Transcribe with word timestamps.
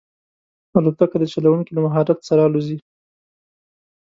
الوتکه 0.79 1.17
د 1.19 1.23
چلونکي 1.33 1.71
له 1.73 1.81
مهارت 1.85 2.19
سره 2.27 2.41
الوزي. 2.47 2.77